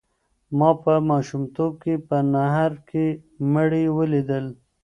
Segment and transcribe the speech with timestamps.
[0.57, 3.05] ما په ماشومتوب کې په نهر کې
[3.53, 4.45] مړي ولیدل.